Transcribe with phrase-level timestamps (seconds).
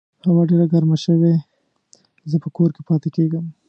[0.27, 1.35] هوا ډېره ګرمه شوې،
[2.29, 3.45] زه په کور کې پاتې کیږم